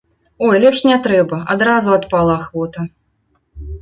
[0.45, 2.81] Ой, лепш не трэба, адразу адпала ахвота.